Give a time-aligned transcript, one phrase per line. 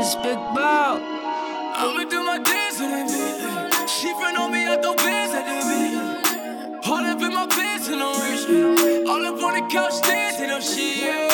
[0.00, 1.02] It's Big Bob.
[1.02, 3.90] I'ma do my dance in the beat.
[3.90, 6.88] She friend on me, I throw bands at the beat.
[6.88, 9.08] All up in my pants and I'm rich.
[9.08, 10.98] All up on the couch, dancing up shit.
[10.98, 11.27] Yeah.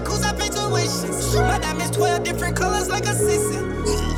[0.00, 1.46] I cruise, I pay tuition.
[1.46, 4.09] My diamonds 12 different colors like a sissy.